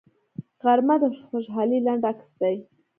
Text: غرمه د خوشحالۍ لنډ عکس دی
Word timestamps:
غرمه 0.63 0.95
د 1.01 1.03
خوشحالۍ 1.29 1.79
لنډ 1.85 2.03
عکس 2.09 2.29
دی 2.39 2.55